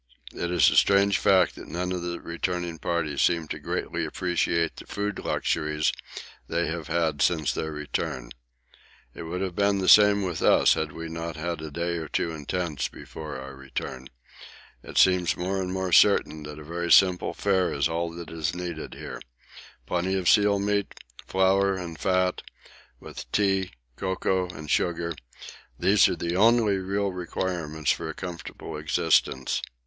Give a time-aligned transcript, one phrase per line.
[0.33, 4.77] It is a strange fact that none of the returning party seem to greatly appreciate
[4.77, 5.91] the food luxuries
[6.47, 8.31] they have had since their return.
[9.13, 12.07] It would have been the same with us had we not had a day or
[12.07, 14.07] two in tents before our return.
[14.81, 18.55] It seems more and more certain that a very simple fare is all that is
[18.55, 19.21] needed here
[19.85, 20.95] plenty of seal meat,
[21.27, 22.41] flour, and fat,
[22.99, 25.13] with tea, cocoa, and sugar;
[25.77, 29.61] these are the only real requirements for comfortable existence.